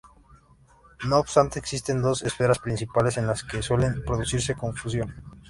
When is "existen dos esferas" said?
1.59-2.57